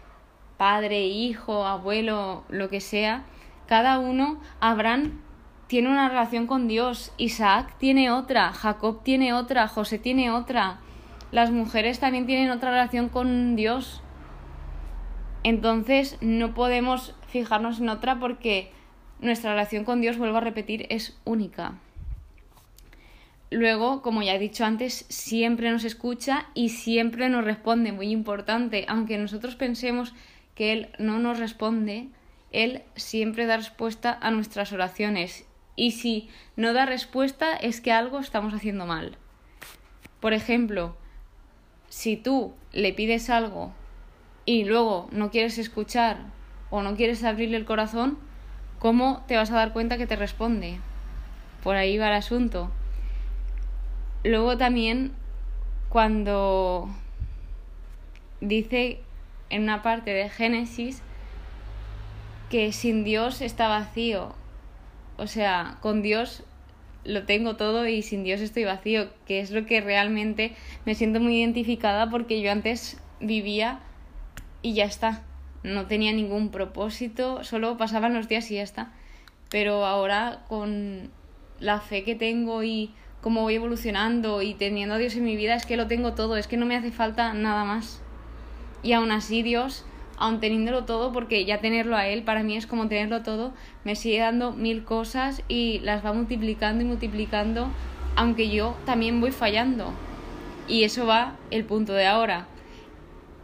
padre, 0.57 1.07
hijo, 1.07 1.65
abuelo, 1.65 2.43
lo 2.49 2.69
que 2.69 2.81
sea, 2.81 3.23
cada 3.73 3.99
uno, 3.99 4.39
Abraham 4.61 5.23
tiene 5.67 5.89
una 5.89 6.11
relación 6.11 6.47
con 6.47 6.69
Dios, 6.69 7.11
Isaac 7.17 7.75
tiene 7.79 8.11
otra, 8.11 8.53
Jacob 8.53 9.03
tiene 9.03 9.33
otra, 9.33 9.67
José 9.67 9.99
tiene 9.99 10.31
otra, 10.31 10.81
las 11.31 11.51
mujeres 11.51 11.99
también 11.99 12.27
tienen 12.27 12.51
otra 12.51 12.71
relación 12.71 13.09
con 13.09 13.57
Dios. 13.57 14.03
Entonces 15.43 16.19
no 16.21 16.53
podemos 16.53 17.15
fijarnos 17.29 17.81
en 17.81 17.89
otra 17.89 18.21
porque 18.21 18.71
nuestra 19.21 19.53
relación 19.53 19.87
con 19.87 20.03
Dios, 20.03 20.19
vuelvo 20.19 20.37
a 20.37 20.43
repetir, 20.43 20.85
es 20.91 21.19
única. 21.25 21.79
Luego, 23.51 24.03
como 24.03 24.23
ya 24.23 24.35
he 24.35 24.39
dicho 24.39 24.67
antes, 24.67 25.07
siempre 25.09 25.71
nos 25.71 25.85
escucha 25.85 26.45
y 26.53 26.69
siempre 26.69 27.31
nos 27.31 27.43
responde, 27.43 27.93
muy 27.93 28.11
importante. 28.11 28.85
Aunque 28.87 29.17
nosotros 29.17 29.57
pensemos 29.57 30.13
que 30.55 30.75
Él 30.75 30.89
no 30.99 31.19
nos 31.19 31.39
responde, 31.39 32.11
Él 32.53 32.83
siempre 32.95 33.47
da 33.47 33.57
respuesta 33.57 34.17
a 34.21 34.31
nuestras 34.31 34.73
oraciones. 34.73 35.47
Y 35.75 35.93
si 35.93 36.29
no 36.55 36.73
da 36.73 36.87
respuesta 36.87 37.57
es 37.57 37.81
que 37.81 37.93
algo 37.93 38.19
estamos 38.19 38.53
haciendo 38.55 38.87
mal. 38.87 39.17
Por 40.21 40.35
ejemplo, 40.35 40.95
si 41.89 42.17
tú 42.17 42.55
le 42.73 42.93
pides 42.93 43.31
algo 43.31 43.73
y 44.45 44.65
luego 44.65 45.09
no 45.13 45.31
quieres 45.31 45.59
escuchar 45.59 46.19
o 46.71 46.83
no 46.83 46.95
quieres 46.95 47.25
abrirle 47.25 47.57
el 47.57 47.65
corazón, 47.65 48.19
¿cómo 48.79 49.25
te 49.27 49.37
vas 49.37 49.51
a 49.51 49.57
dar 49.57 49.73
cuenta 49.73 49.99
que 49.99 50.07
te 50.07 50.17
responde? 50.17 50.79
Por 51.63 51.77
ahí 51.77 51.99
va 51.99 52.09
el 52.09 52.15
asunto. 52.15 52.71
Luego 54.25 54.57
también 54.57 55.13
cuando 55.89 56.89
dice 58.41 59.01
en 59.51 59.63
una 59.63 59.83
parte 59.83 60.13
de 60.13 60.29
Génesis 60.29 61.03
que 62.53 62.71
sin 62.73 63.03
Dios 63.03 63.41
está 63.41 63.67
vacío. 63.67 64.35
O 65.17 65.27
sea, 65.27 65.79
con 65.81 66.03
Dios 66.03 66.45
lo 67.03 67.25
tengo 67.25 67.57
todo 67.57 67.89
y 67.89 68.03
sin 68.03 68.25
Dios 68.25 68.43
estoy 68.43 68.65
vacío, 68.65 69.09
que 69.27 69.41
es 69.41 69.53
lo 69.53 69.65
que 69.65 69.81
realmente 69.81 70.53
me 70.85 70.95
siento 70.95 71.19
muy 71.19 71.39
identificada 71.39 72.11
porque 72.11 72.43
yo 72.43 72.53
antes 72.53 73.01
vivía 73.21 73.81
y 74.61 74.75
ya 74.75 74.85
está. 74.85 75.23
No 75.63 75.87
tenía 75.87 76.13
ningún 76.13 76.51
propósito, 76.51 77.43
solo 77.43 77.79
pasaban 77.79 78.13
los 78.13 78.29
días 78.29 78.51
y 78.51 78.57
ya 78.57 78.63
está. 78.63 78.93
Pero 79.49 79.87
ahora 79.87 80.45
con 80.47 81.11
la 81.59 81.81
fe 81.81 82.05
que 82.05 82.17
tengo 82.17 82.63
y 82.63 82.91
cómo 83.23 83.41
voy 83.41 83.55
evolucionando 83.55 84.43
y 84.43 84.53
teniendo 84.53 84.97
a 84.97 84.99
Dios 84.99 85.17
en 85.17 85.25
mi 85.25 85.37
vida, 85.37 85.55
es 85.55 85.65
que 85.65 85.79
lo 85.79 85.87
tengo 85.87 86.13
todo, 86.13 86.37
es 86.37 86.49
que 86.49 86.59
no 86.59 86.67
me 86.67 86.77
hace 86.77 86.93
falta 86.93 87.33
nada 87.33 87.65
más. 87.65 88.03
Y 88.83 88.93
aún 88.93 89.11
así 89.11 89.43
Dios, 89.43 89.87
aun 90.23 90.41
teniéndolo 90.41 90.85
todo, 90.85 91.13
porque 91.13 91.45
ya 91.45 91.61
tenerlo 91.61 91.97
a 91.97 92.07
Él 92.07 92.23
para 92.23 92.43
mí 92.43 92.57
es 92.57 92.67
como 92.67 92.89
tenerlo 92.89 93.23
todo, 93.23 93.53
me 93.85 93.97
sigue 93.97 94.21
dando 94.21 94.53
mil 94.53 94.85
cosas 94.85 95.43
y 95.49 95.81
las 95.81 96.05
va 96.05 96.13
multiplicando 96.13 96.83
y 96.83 96.87
multiplicando, 96.87 97.69
aunque 98.17 98.51
yo 98.51 98.77
también 98.85 99.21
voy 99.21 99.33
fallando. 99.33 99.93
Y 100.69 100.85
eso 100.85 101.07
va 101.07 101.37
el 101.51 101.65
punto 101.65 101.93
de 101.93 102.07
ahora 102.07 102.47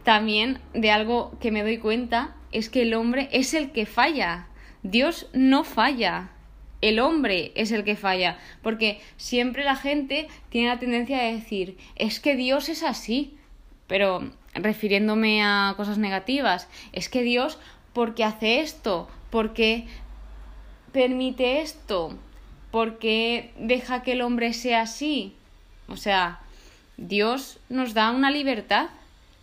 también 0.09 0.59
de 0.73 0.89
algo 0.89 1.37
que 1.39 1.51
me 1.51 1.61
doy 1.61 1.77
cuenta 1.77 2.35
es 2.51 2.69
que 2.69 2.81
el 2.81 2.95
hombre 2.95 3.29
es 3.31 3.53
el 3.53 3.71
que 3.71 3.85
falla. 3.85 4.47
Dios 4.81 5.27
no 5.33 5.63
falla. 5.63 6.31
El 6.81 6.99
hombre 6.99 7.51
es 7.53 7.71
el 7.71 7.83
que 7.83 7.95
falla. 7.95 8.39
Porque 8.63 9.01
siempre 9.17 9.63
la 9.63 9.75
gente 9.75 10.27
tiene 10.49 10.69
la 10.69 10.79
tendencia 10.79 11.19
de 11.21 11.33
decir, 11.33 11.77
es 11.95 12.19
que 12.19 12.35
Dios 12.35 12.69
es 12.69 12.81
así. 12.81 13.37
Pero 13.85 14.31
refiriéndome 14.61 15.43
a 15.43 15.73
cosas 15.77 15.97
negativas, 15.97 16.67
es 16.93 17.09
que 17.09 17.23
Dios, 17.23 17.57
porque 17.93 18.23
hace 18.23 18.61
esto? 18.61 19.07
porque 19.29 19.85
permite 20.91 21.61
esto? 21.61 22.17
porque 22.71 23.51
deja 23.57 24.03
que 24.03 24.13
el 24.13 24.21
hombre 24.21 24.53
sea 24.53 24.81
así? 24.81 25.33
O 25.87 25.97
sea, 25.97 26.39
Dios 26.97 27.59
nos 27.69 27.93
da 27.93 28.11
una 28.11 28.31
libertad 28.31 28.89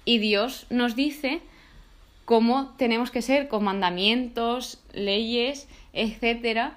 y 0.05 0.19
Dios 0.19 0.67
nos 0.71 0.95
dice 0.95 1.41
cómo 2.25 2.75
tenemos 2.77 3.11
que 3.11 3.23
ser 3.23 3.49
con 3.49 3.65
mandamientos, 3.65 4.81
leyes, 4.93 5.69
etcétera, 5.93 6.77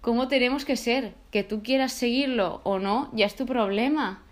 cómo 0.00 0.28
tenemos 0.28 0.64
que 0.64 0.76
ser. 0.76 1.14
Que 1.30 1.44
tú 1.44 1.62
quieras 1.62 1.92
seguirlo 1.92 2.60
o 2.64 2.78
no, 2.78 3.10
ya 3.12 3.26
es 3.26 3.36
tu 3.36 3.44
problema. 3.44 4.22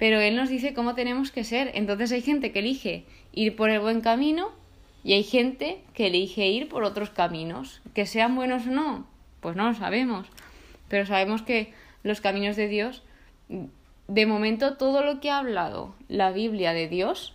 Pero 0.00 0.18
Él 0.18 0.34
nos 0.34 0.48
dice 0.48 0.72
cómo 0.72 0.94
tenemos 0.94 1.30
que 1.30 1.44
ser. 1.44 1.72
Entonces 1.74 2.10
hay 2.10 2.22
gente 2.22 2.52
que 2.52 2.60
elige 2.60 3.04
ir 3.32 3.54
por 3.54 3.68
el 3.68 3.80
buen 3.80 4.00
camino 4.00 4.48
y 5.04 5.12
hay 5.12 5.22
gente 5.22 5.82
que 5.92 6.06
elige 6.06 6.48
ir 6.48 6.70
por 6.70 6.84
otros 6.84 7.10
caminos. 7.10 7.82
Que 7.92 8.06
sean 8.06 8.34
buenos 8.34 8.66
o 8.66 8.70
no, 8.70 9.06
pues 9.40 9.56
no 9.56 9.68
lo 9.68 9.74
sabemos. 9.74 10.26
Pero 10.88 11.04
sabemos 11.04 11.42
que 11.42 11.74
los 12.02 12.22
caminos 12.22 12.56
de 12.56 12.68
Dios, 12.68 13.02
de 14.08 14.24
momento 14.24 14.78
todo 14.78 15.04
lo 15.04 15.20
que 15.20 15.30
ha 15.30 15.36
hablado 15.36 15.94
la 16.08 16.32
Biblia 16.32 16.72
de 16.72 16.88
Dios, 16.88 17.34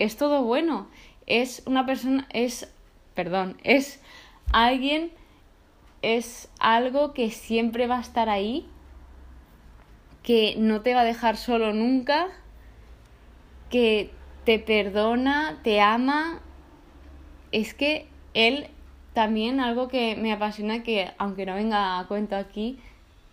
es 0.00 0.16
todo 0.16 0.42
bueno. 0.42 0.88
Es 1.26 1.62
una 1.66 1.86
persona, 1.86 2.26
es, 2.32 2.74
perdón, 3.14 3.58
es 3.62 4.02
alguien, 4.50 5.12
es 6.02 6.50
algo 6.58 7.14
que 7.14 7.30
siempre 7.30 7.86
va 7.86 7.98
a 7.98 8.02
estar 8.02 8.28
ahí, 8.28 8.66
que 10.22 10.54
no 10.56 10.82
te 10.82 10.94
va 10.94 11.00
a 11.00 11.04
dejar 11.04 11.36
solo 11.36 11.72
nunca, 11.72 12.28
que 13.70 14.10
te 14.44 14.58
perdona, 14.58 15.60
te 15.62 15.80
ama. 15.80 16.40
Es 17.50 17.74
que 17.74 18.06
él 18.34 18.68
también 19.12 19.60
algo 19.60 19.88
que 19.88 20.16
me 20.16 20.32
apasiona, 20.32 20.82
que 20.82 21.10
aunque 21.18 21.46
no 21.46 21.54
venga 21.54 21.98
a 21.98 22.06
cuento 22.06 22.36
aquí, 22.36 22.78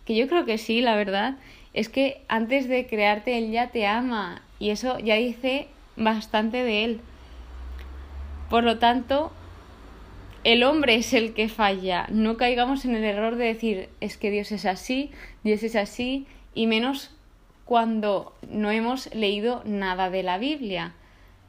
que 0.05 0.15
yo 0.15 0.27
creo 0.27 0.45
que 0.45 0.57
sí, 0.57 0.81
la 0.81 0.95
verdad, 0.95 1.37
es 1.73 1.89
que 1.89 2.23
antes 2.27 2.67
de 2.67 2.87
crearte 2.87 3.37
él 3.37 3.51
ya 3.51 3.69
te 3.69 3.85
ama. 3.85 4.41
Y 4.59 4.71
eso 4.71 4.99
ya 4.99 5.15
dice 5.15 5.67
bastante 5.95 6.63
de 6.63 6.83
él. 6.83 7.01
Por 8.49 8.63
lo 8.63 8.79
tanto, 8.79 9.31
el 10.43 10.63
hombre 10.63 10.95
es 10.95 11.13
el 11.13 11.33
que 11.33 11.49
falla. 11.49 12.07
No 12.09 12.37
caigamos 12.37 12.85
en 12.85 12.95
el 12.95 13.03
error 13.03 13.35
de 13.35 13.45
decir 13.45 13.89
es 13.99 14.17
que 14.17 14.31
Dios 14.31 14.51
es 14.51 14.65
así, 14.65 15.11
Dios 15.43 15.63
es 15.63 15.75
así, 15.75 16.25
y 16.53 16.67
menos 16.67 17.11
cuando 17.65 18.33
no 18.49 18.71
hemos 18.71 19.13
leído 19.13 19.61
nada 19.65 20.09
de 20.09 20.23
la 20.23 20.37
Biblia. 20.37 20.93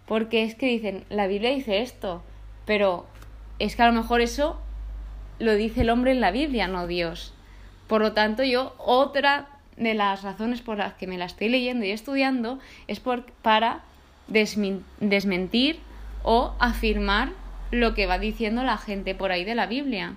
Porque 0.07 0.43
es 0.45 0.55
que 0.55 0.67
dicen, 0.67 1.05
la 1.09 1.27
Biblia 1.27 1.51
dice 1.51 1.81
esto, 1.83 2.23
pero 2.67 3.07
es 3.59 3.77
que 3.77 3.83
a 3.83 3.87
lo 3.87 3.93
mejor 3.93 4.21
eso 4.21 4.61
lo 5.39 5.55
dice 5.55 5.81
el 5.81 5.91
hombre 5.91 6.13
en 6.13 6.21
la 6.21 6.31
Biblia, 6.31 6.69
no 6.69 6.87
Dios. 6.87 7.33
Por 7.87 8.03
lo 8.03 8.13
tanto, 8.13 8.43
yo 8.43 8.75
otra 8.79 9.49
de 9.77 9.95
las 9.95 10.23
razones 10.23 10.61
por 10.61 10.79
las 10.79 10.95
que 10.95 11.07
me 11.07 11.17
la 11.17 11.25
estoy 11.25 11.49
leyendo 11.49 11.87
y 11.87 11.91
estudiando 11.91 12.59
es 12.87 13.01
por, 13.01 13.25
para 13.43 13.81
desmentir 14.29 15.81
o 16.23 16.55
afirmar 16.59 17.31
lo 17.71 17.95
que 17.95 18.07
va 18.07 18.19
diciendo 18.19 18.63
la 18.63 18.77
gente 18.77 19.15
por 19.15 19.33
ahí 19.33 19.45
de 19.45 19.55
la 19.55 19.67
Biblia. 19.67 20.17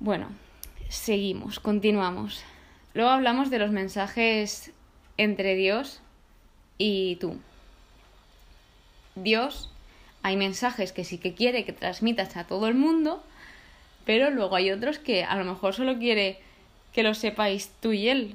Bueno, 0.00 0.28
seguimos, 0.88 1.60
continuamos. 1.60 2.42
Luego 2.98 3.12
hablamos 3.12 3.48
de 3.48 3.60
los 3.60 3.70
mensajes 3.70 4.72
entre 5.18 5.54
Dios 5.54 6.02
y 6.78 7.14
tú. 7.20 7.38
Dios, 9.14 9.72
hay 10.24 10.36
mensajes 10.36 10.90
que 10.90 11.04
sí 11.04 11.18
que 11.18 11.32
quiere 11.32 11.64
que 11.64 11.72
transmitas 11.72 12.36
a 12.36 12.48
todo 12.48 12.66
el 12.66 12.74
mundo, 12.74 13.22
pero 14.04 14.30
luego 14.30 14.56
hay 14.56 14.72
otros 14.72 14.98
que 14.98 15.22
a 15.22 15.36
lo 15.36 15.44
mejor 15.44 15.74
solo 15.74 15.96
quiere 16.00 16.40
que 16.92 17.04
lo 17.04 17.14
sepáis 17.14 17.70
tú 17.80 17.92
y 17.92 18.08
él, 18.08 18.34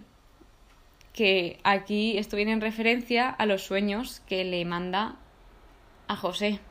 que 1.11 1.59
aquí 1.65 2.17
esto 2.17 2.37
viene 2.37 2.53
en 2.53 2.61
referencia 2.61 3.29
a 3.31 3.45
los 3.45 3.63
sueños 3.65 4.21
que 4.29 4.45
le 4.45 4.63
manda 4.63 5.17
a 6.07 6.15
José. 6.15 6.61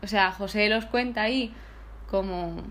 O 0.00 0.06
sea, 0.06 0.30
José 0.30 0.68
los 0.68 0.86
cuenta 0.86 1.22
ahí 1.22 1.52
como 2.08 2.62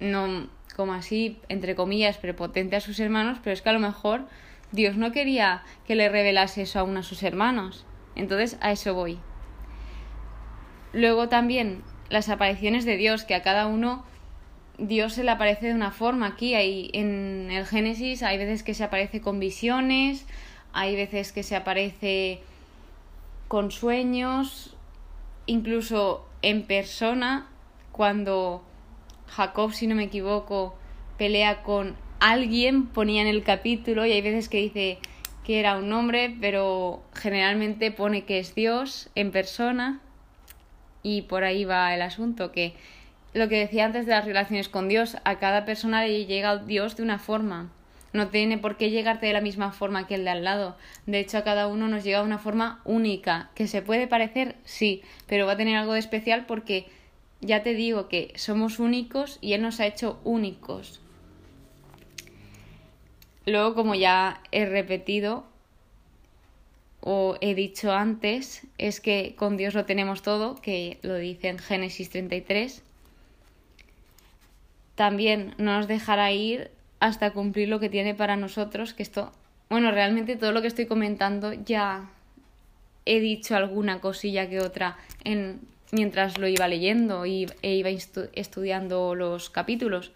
no 0.00 0.48
como 0.74 0.94
así 0.94 1.38
entre 1.48 1.74
comillas 1.74 2.18
prepotente 2.18 2.76
a 2.76 2.80
sus 2.80 2.98
hermanos, 3.00 3.38
pero 3.42 3.54
es 3.54 3.62
que 3.62 3.68
a 3.68 3.72
lo 3.72 3.80
mejor 3.80 4.26
Dios 4.72 4.96
no 4.96 5.12
quería 5.12 5.62
que 5.86 5.94
le 5.94 6.08
revelase 6.08 6.62
eso 6.62 6.78
a 6.78 6.82
uno 6.82 7.00
de 7.00 7.02
sus 7.02 7.22
hermanos. 7.22 7.84
Entonces 8.14 8.58
a 8.60 8.72
eso 8.72 8.94
voy. 8.94 9.18
Luego 10.92 11.28
también 11.28 11.82
las 12.08 12.28
apariciones 12.28 12.84
de 12.84 12.96
Dios, 12.96 13.24
que 13.24 13.34
a 13.34 13.42
cada 13.42 13.66
uno 13.66 14.04
Dios 14.78 15.14
se 15.14 15.24
le 15.24 15.30
aparece 15.30 15.68
de 15.68 15.74
una 15.74 15.90
forma. 15.90 16.26
Aquí 16.26 16.54
hay, 16.54 16.90
en 16.92 17.50
el 17.50 17.66
Génesis 17.66 18.22
hay 18.22 18.38
veces 18.38 18.62
que 18.62 18.74
se 18.74 18.84
aparece 18.84 19.20
con 19.20 19.40
visiones, 19.40 20.26
hay 20.72 20.96
veces 20.96 21.32
que 21.32 21.42
se 21.42 21.56
aparece 21.56 22.40
con 23.48 23.70
sueños, 23.70 24.76
incluso 25.46 26.26
en 26.42 26.64
persona, 26.64 27.46
cuando 27.92 28.62
Jacob, 29.28 29.72
si 29.72 29.86
no 29.86 29.94
me 29.94 30.04
equivoco, 30.04 30.76
pelea 31.18 31.62
con 31.62 31.96
alguien, 32.20 32.86
ponía 32.86 33.22
en 33.22 33.28
el 33.28 33.42
capítulo, 33.42 34.06
y 34.06 34.12
hay 34.12 34.22
veces 34.22 34.48
que 34.48 34.58
dice 34.58 34.98
que 35.44 35.60
era 35.60 35.76
un 35.76 35.92
hombre, 35.92 36.36
pero 36.40 37.02
generalmente 37.14 37.90
pone 37.90 38.24
que 38.24 38.38
es 38.38 38.54
Dios 38.54 39.10
en 39.14 39.30
persona, 39.30 40.00
y 41.02 41.22
por 41.22 41.44
ahí 41.44 41.64
va 41.64 41.94
el 41.94 42.02
asunto, 42.02 42.52
que 42.52 42.74
lo 43.32 43.48
que 43.48 43.58
decía 43.58 43.84
antes 43.84 44.06
de 44.06 44.12
las 44.12 44.24
relaciones 44.24 44.68
con 44.68 44.88
Dios, 44.88 45.18
a 45.24 45.38
cada 45.38 45.64
persona 45.64 46.04
le 46.04 46.24
llega 46.24 46.56
Dios 46.56 46.96
de 46.96 47.02
una 47.02 47.18
forma. 47.18 47.70
No 48.12 48.28
tiene 48.28 48.56
por 48.56 48.78
qué 48.78 48.88
llegarte 48.88 49.26
de 49.26 49.34
la 49.34 49.42
misma 49.42 49.72
forma 49.72 50.06
que 50.06 50.14
el 50.14 50.24
de 50.24 50.30
al 50.30 50.42
lado. 50.42 50.78
De 51.04 51.20
hecho, 51.20 51.36
a 51.36 51.44
cada 51.44 51.66
uno 51.66 51.86
nos 51.86 52.02
llega 52.02 52.20
de 52.20 52.24
una 52.24 52.38
forma 52.38 52.80
única. 52.84 53.50
¿Que 53.54 53.66
se 53.66 53.82
puede 53.82 54.06
parecer? 54.06 54.56
Sí, 54.64 55.02
pero 55.26 55.44
va 55.44 55.52
a 55.52 55.56
tener 55.58 55.76
algo 55.76 55.92
de 55.92 55.98
especial 55.98 56.46
porque 56.46 56.86
ya 57.46 57.62
te 57.62 57.74
digo 57.74 58.08
que 58.08 58.32
somos 58.36 58.78
únicos 58.78 59.38
y 59.40 59.52
Él 59.54 59.62
nos 59.62 59.80
ha 59.80 59.86
hecho 59.86 60.20
únicos. 60.24 61.00
Luego, 63.46 63.74
como 63.74 63.94
ya 63.94 64.42
he 64.50 64.66
repetido 64.66 65.44
o 67.00 67.36
he 67.40 67.54
dicho 67.54 67.92
antes, 67.92 68.66
es 68.78 69.00
que 69.00 69.34
con 69.36 69.56
Dios 69.56 69.74
lo 69.74 69.84
tenemos 69.84 70.22
todo, 70.22 70.56
que 70.56 70.98
lo 71.02 71.14
dice 71.14 71.48
en 71.48 71.58
Génesis 71.58 72.10
33. 72.10 72.82
También 74.96 75.54
no 75.58 75.76
nos 75.76 75.86
dejará 75.86 76.32
ir 76.32 76.72
hasta 76.98 77.32
cumplir 77.32 77.68
lo 77.68 77.78
que 77.78 77.88
tiene 77.88 78.14
para 78.14 78.36
nosotros, 78.36 78.92
que 78.94 79.04
esto, 79.04 79.30
bueno, 79.70 79.92
realmente 79.92 80.34
todo 80.36 80.50
lo 80.50 80.62
que 80.62 80.68
estoy 80.68 80.86
comentando 80.86 81.52
ya 81.52 82.10
he 83.04 83.20
dicho 83.20 83.54
alguna 83.54 84.00
cosilla 84.00 84.48
que 84.48 84.60
otra 84.60 84.98
en, 85.22 85.60
mientras 85.92 86.38
lo 86.38 86.48
iba 86.48 86.68
leyendo 86.68 87.24
e 87.24 87.46
iba 87.62 87.90
estudiando 87.90 89.14
los 89.14 89.50
capítulos. 89.50 90.12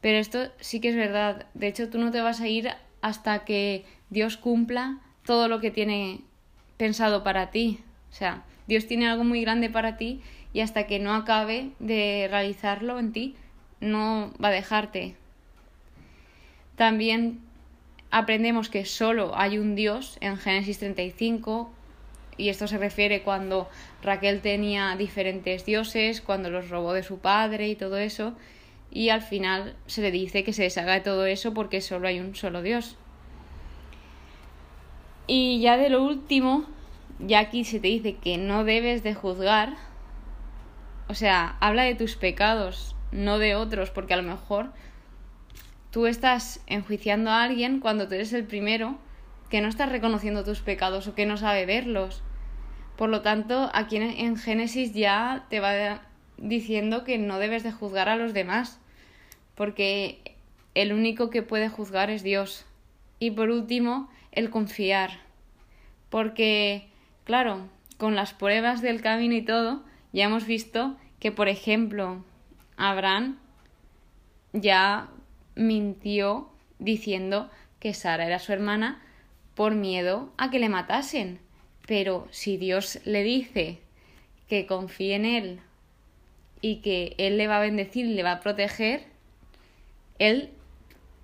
Pero 0.00 0.18
esto 0.18 0.50
sí 0.60 0.80
que 0.80 0.90
es 0.90 0.96
verdad. 0.96 1.46
De 1.54 1.68
hecho, 1.68 1.88
tú 1.88 1.98
no 1.98 2.10
te 2.10 2.20
vas 2.20 2.40
a 2.40 2.48
ir 2.48 2.70
hasta 3.02 3.44
que 3.44 3.84
Dios 4.08 4.36
cumpla 4.36 4.98
todo 5.24 5.48
lo 5.48 5.60
que 5.60 5.70
tiene 5.70 6.20
pensado 6.76 7.22
para 7.22 7.50
ti. 7.50 7.80
O 8.10 8.14
sea, 8.14 8.44
Dios 8.66 8.86
tiene 8.86 9.08
algo 9.08 9.24
muy 9.24 9.42
grande 9.42 9.70
para 9.70 9.96
ti 9.96 10.20
y 10.52 10.60
hasta 10.60 10.86
que 10.86 10.98
no 10.98 11.14
acabe 11.14 11.70
de 11.78 12.26
realizarlo 12.30 12.98
en 12.98 13.12
ti, 13.12 13.36
no 13.80 14.32
va 14.42 14.48
a 14.48 14.52
dejarte. 14.52 15.14
También 16.76 17.40
aprendemos 18.10 18.68
que 18.68 18.84
solo 18.84 19.32
hay 19.36 19.58
un 19.58 19.74
Dios 19.74 20.16
en 20.20 20.36
Génesis 20.36 20.78
35 20.78 21.72
y 22.40 22.48
esto 22.48 22.66
se 22.66 22.78
refiere 22.78 23.22
cuando 23.22 23.68
Raquel 24.02 24.40
tenía 24.40 24.96
diferentes 24.96 25.66
dioses, 25.66 26.22
cuando 26.22 26.48
los 26.48 26.70
robó 26.70 26.94
de 26.94 27.02
su 27.02 27.18
padre 27.18 27.68
y 27.68 27.76
todo 27.76 27.98
eso, 27.98 28.32
y 28.90 29.10
al 29.10 29.20
final 29.20 29.76
se 29.86 30.00
le 30.00 30.10
dice 30.10 30.42
que 30.42 30.54
se 30.54 30.62
deshaga 30.62 30.94
de 30.94 31.00
todo 31.00 31.26
eso 31.26 31.52
porque 31.52 31.80
solo 31.80 32.08
hay 32.08 32.18
un 32.18 32.34
solo 32.34 32.62
Dios. 32.62 32.96
Y 35.26 35.60
ya 35.60 35.76
de 35.76 35.90
lo 35.90 36.02
último, 36.02 36.64
ya 37.18 37.40
aquí 37.40 37.64
se 37.64 37.78
te 37.78 37.88
dice 37.88 38.16
que 38.16 38.38
no 38.38 38.64
debes 38.64 39.02
de 39.02 39.14
juzgar, 39.14 39.74
o 41.08 41.14
sea, 41.14 41.56
habla 41.60 41.82
de 41.82 41.94
tus 41.94 42.16
pecados, 42.16 42.96
no 43.12 43.38
de 43.38 43.54
otros, 43.54 43.90
porque 43.90 44.14
a 44.14 44.16
lo 44.16 44.22
mejor 44.22 44.72
tú 45.90 46.06
estás 46.06 46.60
enjuiciando 46.66 47.30
a 47.30 47.42
alguien 47.42 47.80
cuando 47.80 48.08
tú 48.08 48.14
eres 48.14 48.32
el 48.32 48.44
primero 48.44 48.96
que 49.50 49.60
no 49.60 49.68
está 49.68 49.86
reconociendo 49.86 50.44
tus 50.44 50.60
pecados 50.60 51.06
o 51.06 51.14
que 51.14 51.26
no 51.26 51.36
sabe 51.36 51.66
verlos. 51.66 52.22
Por 53.00 53.08
lo 53.08 53.22
tanto, 53.22 53.70
aquí 53.72 53.96
en 53.96 54.36
Génesis 54.36 54.92
ya 54.92 55.46
te 55.48 55.58
va 55.58 56.02
diciendo 56.36 57.02
que 57.02 57.16
no 57.16 57.38
debes 57.38 57.62
de 57.62 57.72
juzgar 57.72 58.10
a 58.10 58.16
los 58.16 58.34
demás, 58.34 58.78
porque 59.54 60.36
el 60.74 60.92
único 60.92 61.30
que 61.30 61.40
puede 61.40 61.70
juzgar 61.70 62.10
es 62.10 62.22
Dios. 62.22 62.66
Y 63.18 63.30
por 63.30 63.48
último, 63.48 64.10
el 64.32 64.50
confiar, 64.50 65.12
porque, 66.10 66.88
claro, 67.24 67.70
con 67.96 68.16
las 68.16 68.34
pruebas 68.34 68.82
del 68.82 69.00
camino 69.00 69.34
y 69.34 69.46
todo, 69.46 69.82
ya 70.12 70.26
hemos 70.26 70.44
visto 70.44 70.94
que, 71.20 71.32
por 71.32 71.48
ejemplo, 71.48 72.22
Abraham 72.76 73.38
ya 74.52 75.08
mintió 75.54 76.50
diciendo 76.78 77.50
que 77.78 77.94
Sara 77.94 78.26
era 78.26 78.40
su 78.40 78.52
hermana 78.52 79.00
por 79.54 79.74
miedo 79.74 80.34
a 80.36 80.50
que 80.50 80.58
le 80.58 80.68
matasen. 80.68 81.40
Pero 81.86 82.28
si 82.30 82.56
Dios 82.56 83.00
le 83.04 83.22
dice 83.22 83.78
que 84.48 84.66
confíe 84.66 85.14
en 85.14 85.24
él 85.24 85.60
y 86.60 86.76
que 86.76 87.14
él 87.18 87.38
le 87.38 87.46
va 87.46 87.58
a 87.58 87.60
bendecir 87.60 88.06
le 88.06 88.22
va 88.22 88.32
a 88.32 88.40
proteger, 88.40 89.04
él 90.18 90.50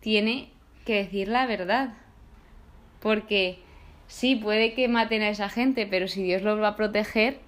tiene 0.01 0.51
que 0.85 0.95
decir 0.95 1.29
la 1.29 1.47
verdad. 1.47 1.95
Porque 3.01 3.59
sí, 4.07 4.37
puede 4.37 4.75
que 4.75 4.89
maten 4.89 5.23
a 5.23 5.29
esa 5.29 5.49
gente, 5.49 5.87
pero 5.87 6.09
si 6.09 6.23
Dios 6.23 6.43
lo 6.43 6.59
va 6.59 6.69
a 6.69 6.77
proteger, 6.77 7.39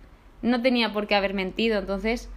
no 0.42 0.60
tenía 0.62 0.92
por 0.92 1.06
qué 1.06 1.14
haber 1.14 1.34
mentido. 1.34 1.78
Entonces, 1.78 2.28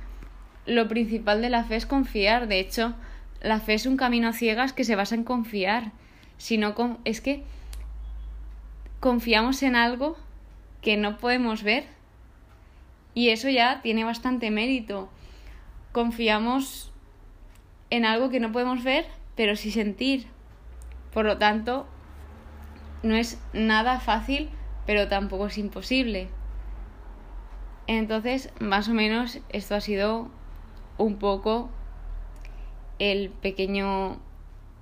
lo 0.66 0.88
principal 0.88 1.42
de 1.42 1.50
la 1.50 1.64
fe 1.64 1.76
es 1.76 1.86
confiar. 1.86 2.48
De 2.48 2.60
hecho, 2.60 2.96
la 3.42 3.60
fe 3.60 3.74
es 3.74 3.86
un 3.86 3.98
camino 3.98 4.30
a 4.30 4.34
ciegas 4.34 4.74
que 4.74 4.84
se 4.84 4.96
basa 4.96 5.16
en 5.16 5.24
confiar. 5.24 5.92
Si 6.38 6.58
no, 6.58 6.74
es 7.04 7.22
que 7.22 7.44
confiamos 9.00 9.64
en 9.64 9.76
algo 9.76 10.18
que 10.82 10.98
no 10.98 11.18
podemos 11.18 11.64
ver 11.64 11.86
y 13.14 13.30
eso 13.30 13.50
ya 13.50 13.82
tiene 13.82 14.04
bastante 14.04 14.52
mérito. 14.52 15.10
Confiamos 15.92 16.92
en 17.90 18.06
algo 18.06 18.30
que 18.30 18.40
no 18.40 18.52
podemos 18.52 18.84
ver, 18.84 19.06
pero 19.36 19.56
sí 19.56 19.72
sentir. 19.72 20.28
Por 21.14 21.26
lo 21.26 21.38
tanto, 21.38 21.88
no 23.04 23.16
es 23.16 23.42
nada 23.54 24.00
fácil, 24.00 24.50
pero 24.86 25.08
tampoco 25.08 25.48
es 25.48 25.58
imposible. 25.58 26.30
Entonces, 27.88 28.54
más 28.60 28.88
o 28.88 28.94
menos, 28.94 29.40
esto 29.50 29.76
ha 29.76 29.82
sido 29.82 30.30
un 30.98 31.18
poco 31.18 31.70
el 33.00 33.30
pequeño 33.30 34.20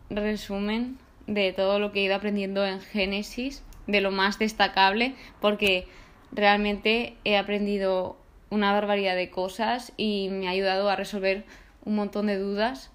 resumen 0.09 0.99
de 1.25 1.53
todo 1.53 1.79
lo 1.79 1.91
que 1.91 2.01
he 2.01 2.03
ido 2.03 2.15
aprendiendo 2.15 2.65
en 2.65 2.81
Génesis, 2.81 3.63
de 3.89 4.01
lo 4.01 4.11
más 4.11 4.39
destacable, 4.39 5.15
porque 5.41 5.87
realmente 6.31 7.15
he 7.23 7.37
aprendido 7.37 8.17
una 8.49 8.71
barbaridad 8.71 9.15
de 9.15 9.29
cosas 9.29 9.93
y 9.97 10.29
me 10.29 10.47
ha 10.47 10.51
ayudado 10.51 10.89
a 10.89 10.95
resolver 10.95 11.45
un 11.85 11.95
montón 11.95 12.27
de 12.27 12.37
dudas. 12.37 12.91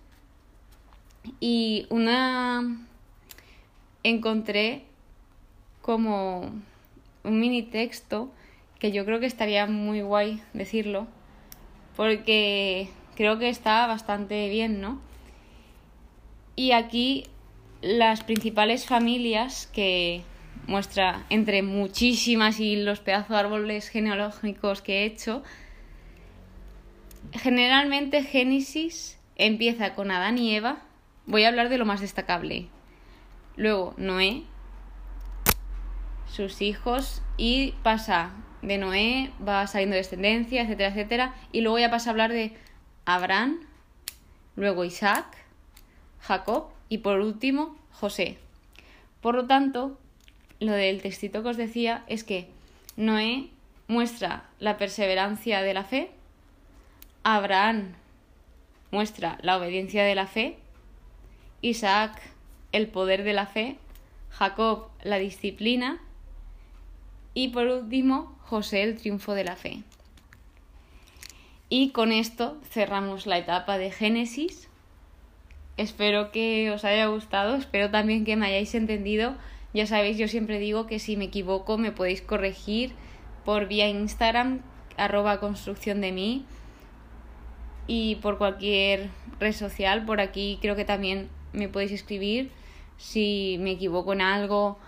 Y 1.41 1.87
una 1.91 2.87
encontré 4.03 4.85
como 5.83 6.51
un 7.23 7.41
mini 7.41 7.63
texto 7.63 8.31
que 8.79 8.93
yo 8.93 9.05
creo 9.05 9.21
que 9.21 9.27
estaría 9.27 9.67
muy 9.67 10.03
guay 10.03 10.43
decirlo, 10.53 11.07
porque 11.97 12.89
creo 13.17 13.39
que 13.39 13.49
está 13.49 13.87
bastante 13.87 14.49
bien, 14.49 14.81
¿no? 14.81 15.01
Y 16.57 16.73
aquí 16.73 17.27
las 17.81 18.23
principales 18.25 18.87
familias 18.87 19.67
que 19.73 20.23
muestra 20.67 21.25
entre 21.31 21.63
muchísimas 21.63 22.61
y 22.61 22.77
los 22.77 23.01
pedazos 23.01 23.31
de 23.31 23.37
árboles 23.37 23.89
genealógicos 23.89 24.83
que 24.83 25.03
he 25.03 25.05
hecho, 25.05 25.43
generalmente 27.33 28.23
Génesis 28.23 29.19
empieza 29.37 29.95
con 29.95 30.11
Adán 30.11 30.39
y 30.39 30.55
Eva. 30.55 30.79
Voy 31.27 31.45
a 31.45 31.49
hablar 31.49 31.69
de 31.69 31.79
lo 31.79 31.85
más 31.85 32.01
destacable. 32.01 32.69
Luego 33.57 33.95
Noé, 33.97 34.45
sus 36.27 36.61
hijos 36.63 37.23
y 37.37 37.73
pasa 37.83 38.33
de 38.63 38.79
Noé, 38.79 39.31
va 39.47 39.67
saliendo 39.67 39.97
descendencia, 39.97 40.63
etcétera, 40.63 40.91
etcétera. 40.91 41.35
Y 41.53 41.61
luego 41.61 41.79
ya 41.79 41.91
pasa 41.91 42.11
a 42.11 42.13
hablar 42.13 42.33
de 42.33 42.57
Abraham, 43.05 43.61
luego 44.57 44.85
Isaac, 44.85 45.27
Jacob 46.21 46.69
y 46.89 46.99
por 46.99 47.21
último 47.21 47.77
José. 47.93 48.39
Por 49.21 49.35
lo 49.35 49.47
tanto, 49.47 49.99
lo 50.61 50.73
del 50.73 51.03
textito 51.03 51.43
que 51.43 51.49
os 51.49 51.57
decía 51.57 52.05
es 52.07 52.25
que 52.25 52.49
Noé 52.97 53.49
muestra 53.89 54.45
la 54.59 54.77
perseverancia 54.77 55.63
de 55.63 55.75
la 55.75 55.85
fe, 55.85 56.11
Abraham 57.23 57.95
muestra 58.91 59.39
la 59.43 59.57
obediencia 59.57 60.05
de 60.05 60.15
la 60.15 60.27
fe, 60.27 60.57
Isaac 61.63 62.21
el 62.73 62.89
poder 62.89 63.25
de 63.25 63.33
la 63.33 63.47
fe, 63.47 63.77
Jacob, 64.31 64.89
la 65.03 65.19
disciplina 65.19 66.01
y 67.35 67.49
por 67.49 67.67
último, 67.67 68.37
José, 68.43 68.83
el 68.83 68.97
triunfo 68.97 69.35
de 69.35 69.45
la 69.45 69.57
fe. 69.57 69.83
Y 71.69 71.91
con 71.91 72.13
esto 72.13 72.61
cerramos 72.71 73.27
la 73.27 73.39
etapa 73.39 73.79
de 73.79 73.91
Génesis. 73.91 74.69
Espero 75.77 76.31
que 76.31 76.71
os 76.71 76.85
haya 76.85 77.07
gustado, 77.07 77.57
espero 77.57 77.91
también 77.91 78.25
que 78.25 78.37
me 78.37 78.47
hayáis 78.47 78.75
entendido. 78.75 79.35
Ya 79.75 79.87
sabéis, 79.87 80.17
yo 80.17 80.29
siempre 80.29 80.59
digo 80.59 80.87
que 80.87 80.99
si 80.99 81.17
me 81.17 81.27
equivoco 81.27 81.77
me 81.77 81.93
podéis 81.93 82.23
corregir 82.23 82.93
por 83.45 83.67
vía 83.67 83.89
Instagram, 83.89 84.63
arroba 84.97 85.41
construcción 85.41 86.01
de 86.01 86.13
mí, 86.13 86.47
y 87.87 88.17
por 88.17 88.39
cualquier 88.39 89.11
red 89.41 89.53
social. 89.53 90.05
Por 90.05 90.21
aquí 90.21 90.59
creo 90.61 90.77
que 90.77 90.85
también 90.85 91.29
me 91.53 91.69
podéis 91.69 91.93
escribir 91.93 92.51
si 92.97 93.57
me 93.61 93.73
equivoco 93.73 94.13
en 94.13 94.21
algo 94.21 94.79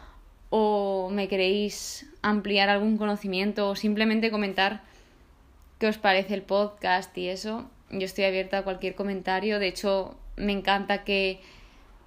o 0.51 1.11
me 1.12 1.29
queréis 1.29 2.07
ampliar 2.22 2.68
algún 2.68 2.96
conocimiento 2.96 3.68
o 3.68 3.77
simplemente 3.77 4.31
comentar 4.31 4.83
qué 5.79 5.88
os 5.88 5.99
parece 5.99 6.35
el 6.35 6.42
podcast 6.42 7.16
y 7.18 7.29
eso. 7.29 7.68
Yo 7.90 8.05
estoy 8.05 8.25
abierta 8.25 8.59
a 8.59 8.62
cualquier 8.62 8.94
comentario. 8.94 9.59
De 9.59 9.68
hecho, 9.68 10.16
me 10.37 10.53
encanta 10.53 11.05
que 11.05 11.40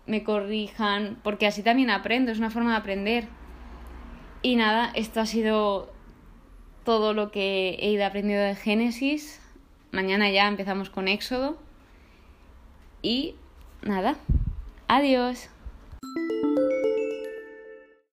me 0.10 0.24
corrijan 0.24 1.18
porque 1.24 1.48
así 1.48 1.64
también 1.64 1.90
aprendo, 1.90 2.32
es 2.32 2.40
una 2.40 2.50
forma 2.50 2.72
de 2.72 2.78
aprender. 2.78 3.28
Y 4.42 4.56
nada, 4.56 4.92
esto 4.96 5.22
ha 5.22 5.26
sido 5.26 5.94
todo 6.84 7.14
lo 7.14 7.32
que 7.32 7.78
he 7.80 7.92
ido 7.92 8.06
aprendiendo 8.06 8.44
de 8.44 8.56
Génesis. 8.56 9.42
Mañana 9.92 10.30
ya 10.32 10.48
empezamos 10.48 10.90
con 10.90 11.08
Éxodo. 11.08 11.58
Y 13.02 13.36
nada, 13.82 14.16
adiós. 14.88 15.50